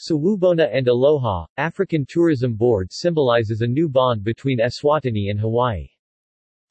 [0.00, 5.88] Sawubona and Aloha, African Tourism Board symbolizes a new bond between Eswatini and Hawaii.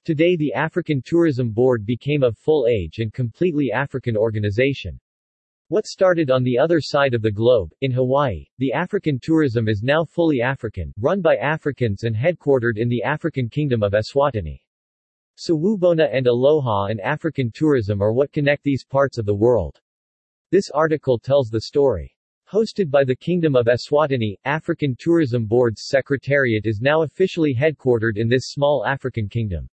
[0.03, 4.99] Today the African Tourism Board became a full-age and completely African organization.
[5.69, 9.81] What started on the other side of the globe, in Hawaii, the African tourism is
[9.81, 14.59] now fully African, run by Africans and headquartered in the African Kingdom of Eswatini.
[15.37, 19.79] Sawubona and Aloha and African tourism are what connect these parts of the world.
[20.51, 22.12] This article tells the story.
[22.53, 28.29] Hosted by the Kingdom of Eswatini, African Tourism Board's secretariat is now officially headquartered in
[28.29, 29.67] this small African kingdom.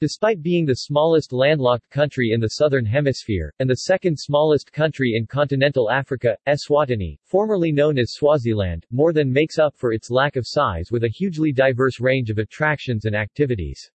[0.00, 5.16] Despite being the smallest landlocked country in the southern hemisphere, and the second smallest country
[5.16, 10.36] in continental Africa, Eswatini, formerly known as Swaziland, more than makes up for its lack
[10.36, 13.90] of size with a hugely diverse range of attractions and activities.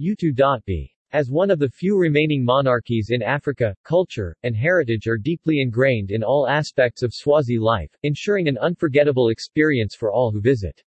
[0.00, 5.60] U2.B as one of the few remaining monarchies in Africa, culture, and heritage are deeply
[5.60, 10.82] ingrained in all aspects of Swazi life, ensuring an unforgettable experience for all who visit.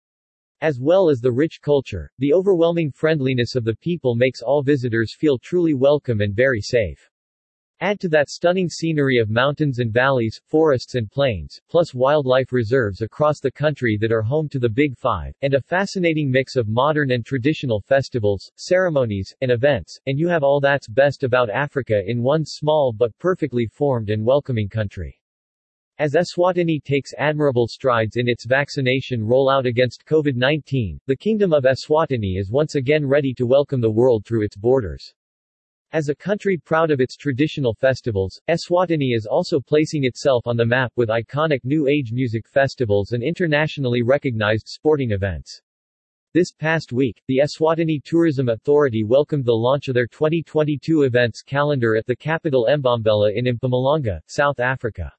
[0.62, 5.14] As well as the rich culture, the overwhelming friendliness of the people makes all visitors
[5.14, 7.10] feel truly welcome and very safe.
[7.82, 13.02] Add to that stunning scenery of mountains and valleys, forests and plains, plus wildlife reserves
[13.02, 16.68] across the country that are home to the Big Five, and a fascinating mix of
[16.68, 22.02] modern and traditional festivals, ceremonies, and events, and you have all that's best about Africa
[22.06, 25.20] in one small but perfectly formed and welcoming country.
[25.98, 32.38] As Eswatini takes admirable strides in its vaccination rollout against COVID-19, the Kingdom of Eswatini
[32.38, 35.12] is once again ready to welcome the world through its borders.
[35.96, 40.66] As a country proud of its traditional festivals, Eswatini is also placing itself on the
[40.66, 45.62] map with iconic New Age music festivals and internationally recognized sporting events.
[46.34, 51.96] This past week, the Eswatini Tourism Authority welcomed the launch of their 2022 events calendar
[51.96, 55.10] at the capital Mbombela in Mpumalanga, South Africa.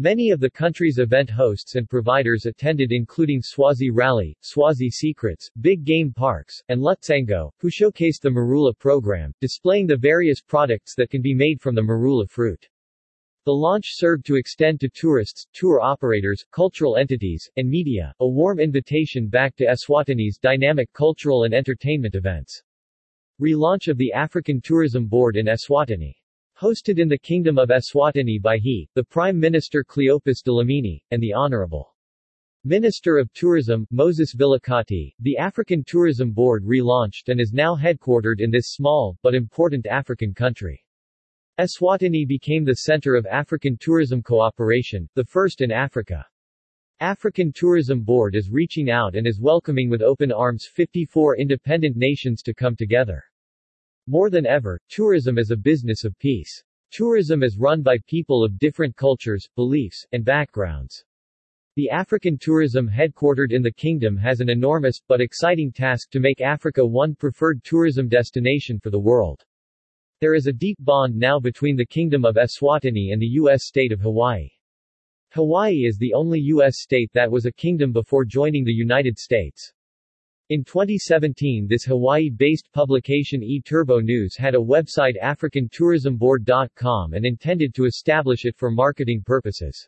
[0.00, 5.82] Many of the country's event hosts and providers attended including Swazi Rally, Swazi Secrets, Big
[5.82, 11.20] Game Parks, and Lutsango, who showcased the marula program, displaying the various products that can
[11.20, 12.64] be made from the marula fruit.
[13.44, 18.60] The launch served to extend to tourists, tour operators, cultural entities, and media, a warm
[18.60, 22.62] invitation back to Eswatini's dynamic cultural and entertainment events.
[23.40, 26.14] Relaunch of the African Tourism Board in Eswatini
[26.60, 31.32] Hosted in the Kingdom of Eswatini by he, the Prime Minister Cleopas Dlamini, and the
[31.32, 31.94] Honorable
[32.64, 38.50] Minister of Tourism, Moses Vilakati, the African Tourism Board relaunched and is now headquartered in
[38.50, 40.84] this small, but important African country.
[41.60, 46.26] Eswatini became the center of African tourism cooperation, the first in Africa.
[46.98, 52.42] African Tourism Board is reaching out and is welcoming with open arms 54 independent nations
[52.42, 53.22] to come together.
[54.10, 56.64] More than ever, tourism is a business of peace.
[56.90, 61.04] Tourism is run by people of different cultures, beliefs, and backgrounds.
[61.76, 66.40] The African tourism headquartered in the kingdom has an enormous, but exciting task to make
[66.40, 69.44] Africa one preferred tourism destination for the world.
[70.22, 73.66] There is a deep bond now between the Kingdom of Eswatini and the U.S.
[73.66, 74.48] state of Hawaii.
[75.32, 76.80] Hawaii is the only U.S.
[76.80, 79.70] state that was a kingdom before joining the United States.
[80.50, 88.56] In 2017 this Hawaii-based publication eTurboNews had a website africantourismboard.com and intended to establish it
[88.56, 89.86] for marketing purposes.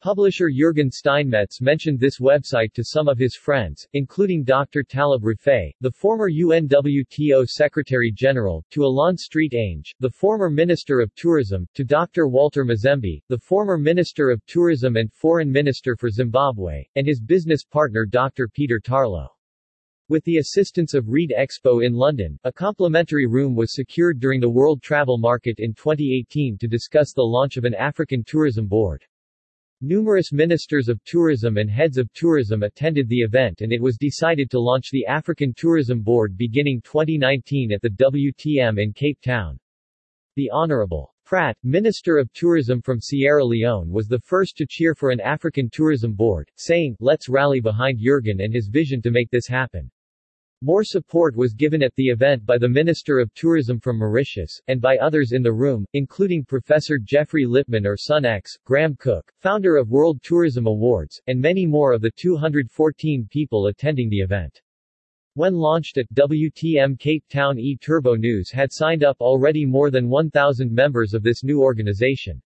[0.00, 4.84] Publisher Jurgen Steinmetz mentioned this website to some of his friends, including Dr.
[4.84, 9.52] Talib Rifai, the former UNWTO Secretary-General, to Alain St.
[9.52, 12.28] Ange, the former Minister of Tourism, to Dr.
[12.28, 17.64] Walter Mzembi, the former Minister of Tourism and Foreign Minister for Zimbabwe, and his business
[17.64, 18.46] partner Dr.
[18.46, 19.26] Peter Tarlow.
[20.08, 24.50] With the assistance of Reed Expo in London, a complimentary room was secured during the
[24.50, 29.04] World Travel Market in 2018 to discuss the launch of an African Tourism Board.
[29.80, 34.50] Numerous ministers of tourism and heads of tourism attended the event and it was decided
[34.50, 39.58] to launch the African Tourism Board beginning 2019 at the WTM in Cape Town.
[40.34, 45.10] The Honorable Pratt, Minister of Tourism from Sierra Leone was the first to cheer for
[45.10, 49.46] an African Tourism Board, saying, let's rally behind Jurgen and his vision to make this
[49.46, 49.90] happen.
[50.64, 54.80] More support was given at the event by the Minister of Tourism from Mauritius, and
[54.80, 59.90] by others in the room, including Professor Geoffrey Lipman or SUNx, Graham Cooke, founder of
[59.90, 64.62] World Tourism Awards, and many more of the 214 people attending the event.
[65.34, 71.12] When launched at WTM Cape Town eTurboNews had signed up already more than 1,000 members
[71.12, 72.40] of this new organization.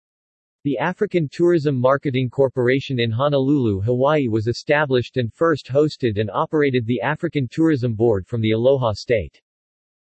[0.66, 6.86] The African Tourism Marketing Corporation in Honolulu, Hawaii was established and first hosted and operated
[6.86, 9.42] the African Tourism Board from the Aloha State.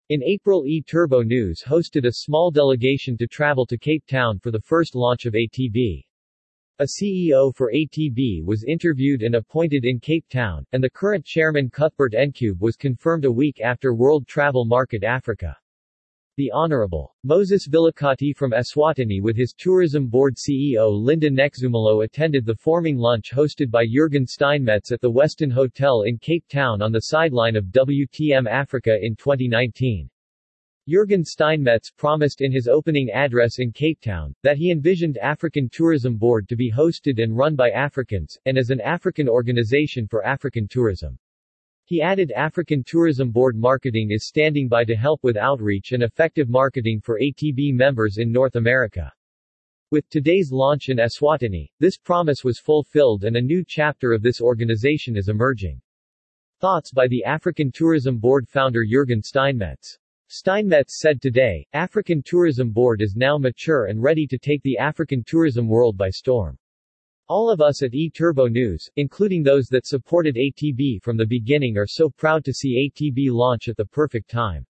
[0.10, 4.96] In April eTurboNews hosted a small delegation to travel to Cape Town for the first
[4.96, 6.04] launch of ATB.
[6.80, 11.70] A CEO for ATB was interviewed and appointed in Cape Town, and the current chairman
[11.70, 15.56] Cuthbert Ncube was confirmed a week after World Travel Market Africa.
[16.38, 22.54] The Honorable Moses Vilakati from Eswatini with his Tourism Board CEO Linda Nxumalo attended the
[22.54, 27.00] forming lunch hosted by Jurgen Steinmetz at the Westin Hotel in Cape Town on the
[27.00, 30.08] sideline of WTM Africa in 2019.
[30.88, 36.18] Jurgen Steinmetz promised in his opening address in Cape Town, that he envisioned African Tourism
[36.18, 40.68] Board to be hosted and run by Africans, and as an African organization for African
[40.68, 41.18] tourism.
[41.90, 46.50] He added African Tourism Board marketing is standing by to help with outreach and effective
[46.50, 49.10] marketing for ATB members in North America.
[49.90, 54.42] With today's launch in Eswatini, this promise was fulfilled and a new chapter of this
[54.42, 55.80] organization is emerging.
[56.60, 59.98] Thoughts by the African Tourism Board founder Jurgen Steinmetz.
[60.28, 65.24] Steinmetz said today, African Tourism Board is now mature and ready to take the African
[65.26, 66.58] tourism world by storm.
[67.30, 72.10] All of us at eTurboNews, including those that supported ATB from the beginning are so
[72.10, 74.66] proud to see ATB launch at the perfect time.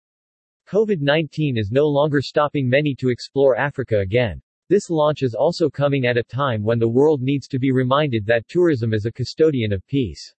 [0.67, 4.41] COVID-19 is no longer stopping many to explore Africa again.
[4.70, 8.25] This launch is also coming at a time when the world needs to be reminded
[8.25, 10.35] that tourism is a custodian of peace.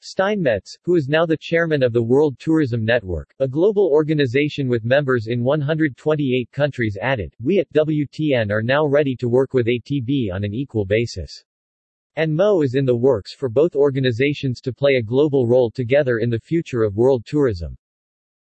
[0.00, 4.84] Steinmetz, who is now the chairman of the World Tourism Network, a global organization with
[4.84, 10.32] members in 128 countries added, We at WTN are now ready to work with ATB
[10.32, 11.44] on an equal basis.
[12.14, 16.18] And Mo is in the works for both organizations to play a global role together
[16.18, 17.76] in the future of world tourism.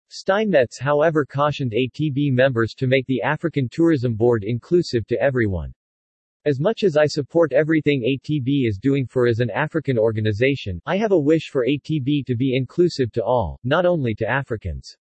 [0.09, 5.73] Steinmetz however cautioned ATB members to make the African Tourism Board inclusive to everyone.
[6.47, 10.97] As much as I support everything ATB is doing for as an African organization, I
[10.97, 14.97] have a wish for ATB to be inclusive to all, not only to Africans.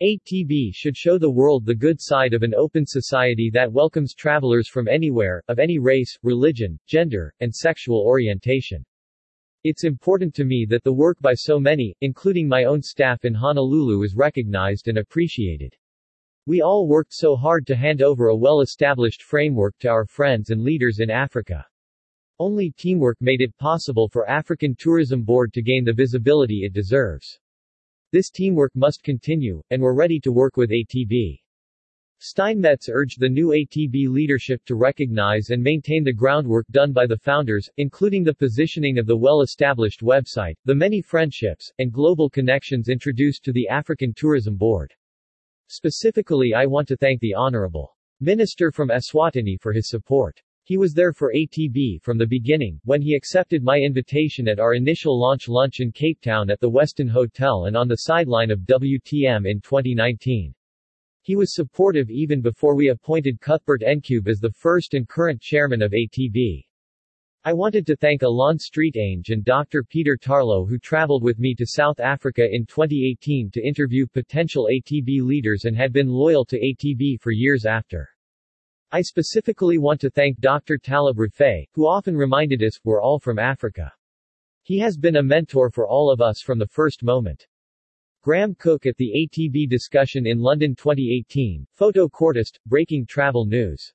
[0.00, 4.68] ATB should show the world the good side of an open society that welcomes travelers
[4.68, 8.84] from anywhere, of any race, religion, gender, and sexual orientation.
[9.64, 13.34] It's important to me that the work by so many, including my own staff in
[13.34, 15.74] Honolulu is recognized and appreciated.
[16.48, 20.62] We all worked so hard to hand over a well-established framework to our friends and
[20.62, 21.66] leaders in Africa.
[22.38, 27.38] Only teamwork made it possible for African Tourism Board to gain the visibility it deserves.
[28.12, 31.38] This teamwork must continue, and we're ready to work with ATB.
[32.18, 37.18] Steinmetz urged the new ATB leadership to recognize and maintain the groundwork done by the
[37.18, 43.44] founders, including the positioning of the well-established website, the many friendships, and global connections introduced
[43.44, 44.94] to the African Tourism Board.
[45.70, 50.40] Specifically I want to thank the Honorable Minister from Eswatini for his support.
[50.64, 54.72] He was there for ATB from the beginning, when he accepted my invitation at our
[54.72, 58.60] initial launch lunch in Cape Town at the Westin Hotel and on the sideline of
[58.60, 60.54] WTM in 2019.
[61.20, 65.82] He was supportive even before we appointed Cuthbert Ncube as the first and current chairman
[65.82, 66.64] of ATB.
[67.44, 68.96] I wanted to thank Alain St.
[68.96, 69.84] Ange and Dr.
[69.84, 75.22] Peter Tarlow who traveled with me to South Africa in 2018 to interview potential ATB
[75.22, 78.08] leaders and had been loyal to ATB for years after.
[78.90, 80.78] I specifically want to thank Dr.
[80.78, 83.92] Talib Rifai, who often reminded us, we're all from Africa.
[84.64, 87.46] He has been a mentor for all of us from the first moment.
[88.22, 93.92] Graham Cooke at the ATB discussion in London 2018, Photo Courtist, Breaking Travel News.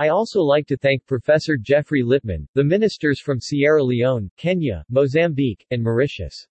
[0.00, 5.66] I also like to thank Professor Geoffrey Lipman, the ministers from Sierra Leone, Kenya, Mozambique,
[5.72, 6.46] and Mauritius.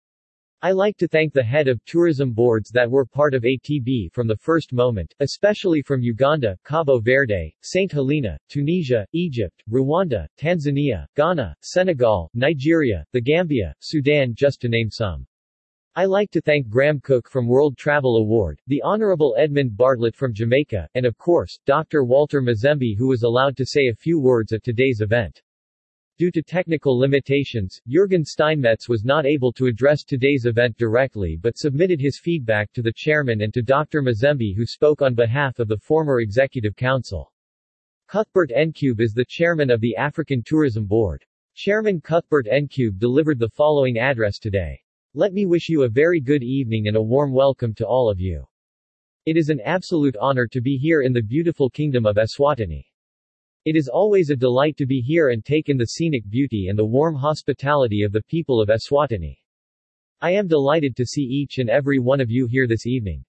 [0.62, 4.28] I like to thank the head of tourism boards that were part of ATB from
[4.28, 7.90] the first moment, especially from Uganda, Cabo Verde, St.
[7.90, 15.26] Helena, Tunisia, Egypt, Rwanda, Tanzania, Ghana, Senegal, Nigeria, the Gambia, Sudan just to name some.
[15.94, 20.32] I like to thank Graham Cooke from World Travel Award, the Honorable Edmund Bartlett from
[20.32, 22.02] Jamaica, and of course, Dr.
[22.02, 25.42] Walter Mzembi who was allowed to say a few words at today's event.
[26.16, 31.58] Due to technical limitations, Jurgen Steinmetz was not able to address today's event directly but
[31.58, 34.00] submitted his feedback to the chairman and to Dr.
[34.00, 37.30] Mzembi who spoke on behalf of the former Executive Council.
[38.08, 41.22] Cuthbert Ncube is the chairman of the African Tourism Board.
[41.54, 44.80] Chairman Cuthbert Ncube delivered the following address today.
[45.14, 48.18] Let me wish you a very good evening and a warm welcome to all of
[48.18, 48.46] you.
[49.26, 52.86] It is an absolute honor to be here in the beautiful kingdom of Eswatini.
[53.66, 56.78] It is always a delight to be here and take in the scenic beauty and
[56.78, 59.36] the warm hospitality of the people of Eswatini.
[60.22, 63.22] I am delighted to see each and every one of you here this evening.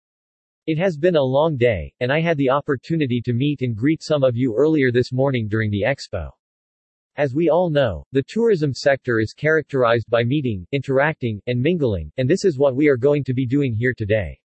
[0.66, 4.02] It has been a long day, and I had the opportunity to meet and greet
[4.02, 6.30] some of you earlier this morning during the expo.
[7.16, 12.28] As we all know, the tourism sector is characterized by meeting, interacting, and mingling, and
[12.28, 14.40] this is what we are going to be doing here today.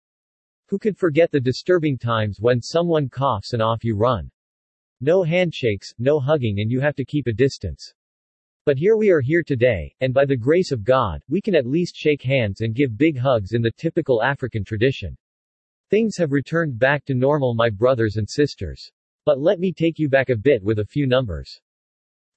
[0.69, 4.31] Who could forget the disturbing times when someone coughs and off you run?
[4.99, 7.93] No handshakes, no hugging and you have to keep a distance.
[8.65, 11.67] But here we are here today, and by the grace of God, we can at
[11.67, 15.15] least shake hands and give big hugs in the typical African tradition.
[15.91, 18.91] Things have returned back to normal my brothers and sisters.
[19.23, 21.61] But let me take you back a bit with a few numbers.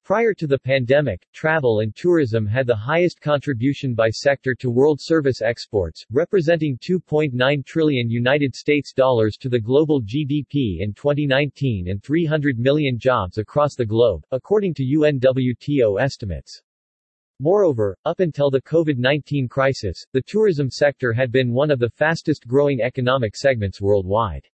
[0.08, 4.98] Prior to the pandemic, travel and tourism had the highest contribution by sector to world
[5.02, 12.02] service exports, representing 2.9 trillion United States dollars to the global GDP in 2019 and
[12.02, 16.62] 300 million jobs across the globe, according to UNWTO estimates.
[17.38, 22.46] Moreover, up until the COVID-19 crisis, the tourism sector had been one of the fastest
[22.46, 24.48] growing economic segments worldwide.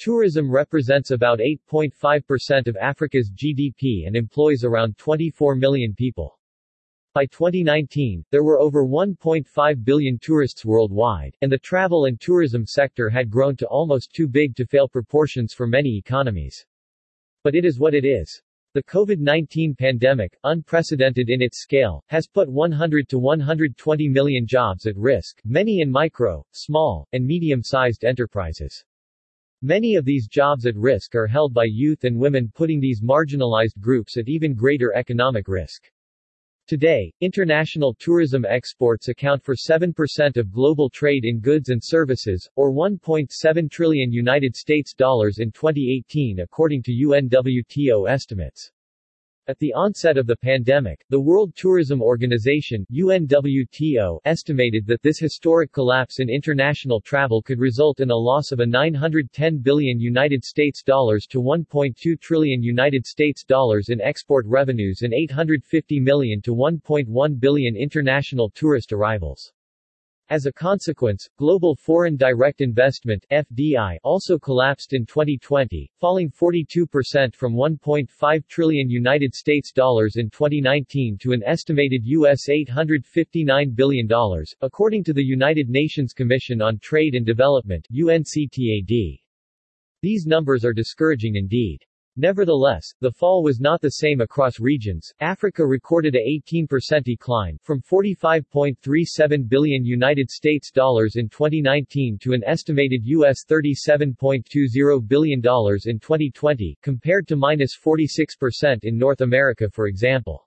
[0.00, 6.38] Tourism represents about 8.5% of Africa's GDP and employs around 24 million people.
[7.12, 13.10] By 2019, there were over 1.5 billion tourists worldwide, and the travel and tourism sector
[13.10, 16.64] had grown to almost too big to fail proportions for many economies.
[17.44, 18.40] But it is what it is.
[18.72, 24.96] The COVID-19 pandemic, unprecedented in its scale, has put 100 to 120 million jobs at
[24.96, 28.82] risk, many in micro, small, and medium-sized enterprises.
[29.62, 33.78] Many of these jobs at risk are held by youth and women putting these marginalized
[33.78, 35.92] groups at even greater economic risk.
[36.66, 42.72] Today, international tourism exports account for 7% of global trade in goods and services, or
[42.72, 48.72] 1.7 trillion United States dollars in 2018 according to UNWTO estimates.
[49.50, 55.72] At the onset of the pandemic, the World Tourism Organization UNWTO estimated that this historic
[55.72, 60.84] collapse in international travel could result in a loss of a 910 billion United States
[60.84, 67.40] dollars to 1.2 trillion United States dollars in export revenues and 850 million to 1.1
[67.40, 69.52] billion international tourist arrivals.
[70.30, 77.56] As a consequence, global foreign direct investment FDI also collapsed in 2020, falling 42% from
[77.56, 85.02] 1.5 trillion United States dollars in 2019 to an estimated US 859 billion dollars, according
[85.02, 89.18] to the United Nations Commission on Trade and Development UNCTAD.
[90.00, 91.84] These numbers are discouraging indeed.
[92.22, 95.10] Nevertheless, the fall was not the same across regions.
[95.20, 102.44] Africa recorded a 18% decline from 45.37 billion United States dollars in 2019 to an
[102.44, 109.86] estimated US 37.20 billion dollars in 2020, compared to minus 46% in North America for
[109.86, 110.46] example.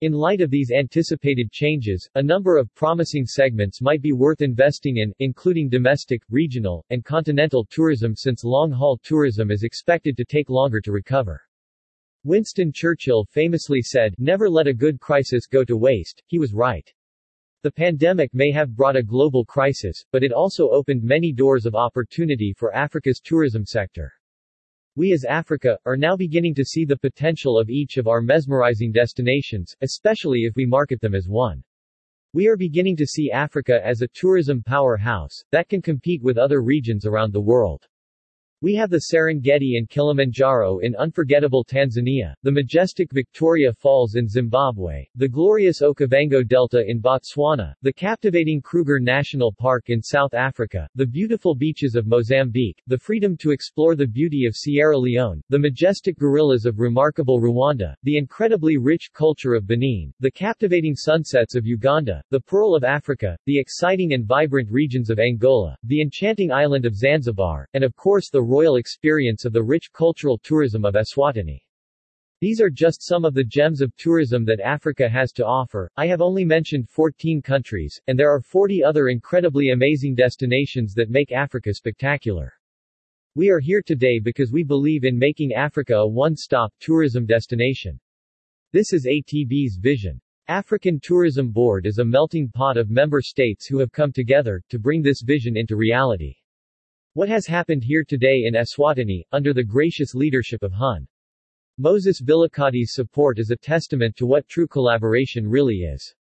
[0.00, 4.98] In light of these anticipated changes, a number of promising segments might be worth investing
[4.98, 10.80] in, including domestic, regional, and continental tourism since long-haul tourism is expected to take longer
[10.80, 11.42] to recover.
[12.22, 16.88] Winston Churchill famously said, never let a good crisis go to waste, he was right.
[17.64, 21.74] The pandemic may have brought a global crisis, but it also opened many doors of
[21.74, 24.12] opportunity for Africa's tourism sector.
[24.98, 28.90] We as Africa, are now beginning to see the potential of each of our mesmerizing
[28.90, 31.62] destinations, especially if we market them as one.
[32.32, 36.62] We are beginning to see Africa as a tourism powerhouse, that can compete with other
[36.62, 37.86] regions around the world.
[38.60, 45.06] We have the Serengeti and Kilimanjaro in unforgettable Tanzania, the majestic Victoria Falls in Zimbabwe,
[45.14, 51.06] the glorious Okavango Delta in Botswana, the captivating Kruger National Park in South Africa, the
[51.06, 56.18] beautiful beaches of Mozambique, the freedom to explore the beauty of Sierra Leone, the majestic
[56.18, 62.20] gorillas of remarkable Rwanda, the incredibly rich culture of Benin, the captivating sunsets of Uganda,
[62.30, 66.96] the Pearl of Africa, the exciting and vibrant regions of Angola, the enchanting island of
[66.96, 71.60] Zanzibar, and of course the royal experience of the rich cultural tourism of Eswatini.
[72.40, 75.90] These are just some of the gems of tourism that Africa has to offer.
[75.96, 81.10] I have only mentioned 14 countries, and there are 40 other incredibly amazing destinations that
[81.10, 82.52] make Africa spectacular.
[83.34, 88.00] We are here today because we believe in making Africa a one-stop tourism destination.
[88.72, 90.20] This is ATB's vision.
[90.46, 94.78] African Tourism Board is a melting pot of member states who have come together to
[94.78, 96.37] bring this vision into reality.
[97.18, 101.04] What has happened here today in Eswatini, under the gracious leadership of Hun.
[101.76, 106.14] Moses Vilakati's support is a testament to what true collaboration really is.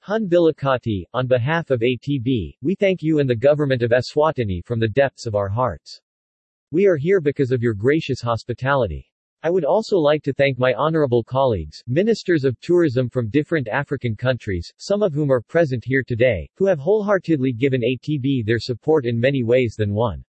[0.00, 4.78] Hun Vilakati, on behalf of ATB, we thank you and the government of Eswatini from
[4.78, 5.98] the depths of our hearts.
[6.72, 9.10] We are here because of your gracious hospitality.
[9.40, 14.16] I would also like to thank my honorable colleagues, ministers of tourism from different African
[14.16, 19.06] countries, some of whom are present here today, who have wholeheartedly given ATB their support
[19.06, 20.24] in many ways than one.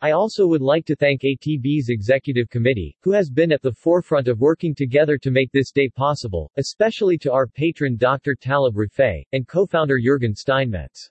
[0.00, 4.26] I also would like to thank ATB's executive committee, who has been at the forefront
[4.26, 8.34] of working together to make this day possible, especially to our patron Dr.
[8.34, 11.10] Talib Rifai, and co-founder Jurgen Steinmetz.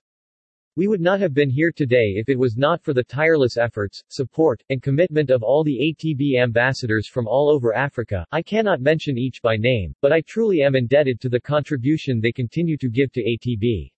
[0.79, 4.01] We would not have been here today if it was not for the tireless efforts,
[4.07, 8.25] support, and commitment of all the ATB ambassadors from all over Africa.
[8.31, 12.31] I cannot mention each by name, but I truly am indebted to the contribution they
[12.31, 13.91] continue to give to ATB.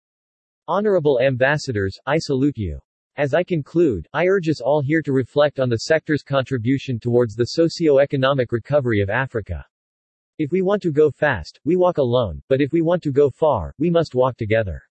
[0.68, 2.80] Honorable ambassadors, I salute you.
[3.16, 7.36] As I conclude, I urge us all here to reflect on the sector's contribution towards
[7.36, 9.64] the socio-economic recovery of Africa.
[10.40, 13.30] If we want to go fast, we walk alone, but if we want to go
[13.30, 14.82] far, we must walk together.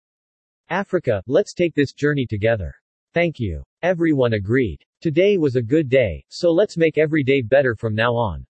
[0.70, 2.72] Africa, let's take this journey together.
[3.12, 3.64] Thank you.
[3.82, 4.78] Everyone agreed.
[5.00, 8.46] Today was a good day, so let's make every day better from now on.